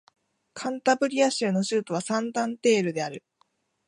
[0.55, 3.23] カンタブリア州の州都はサンタンデールである